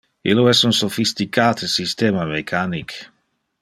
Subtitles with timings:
[0.31, 3.01] Illo es un sophisticate systema mechanic!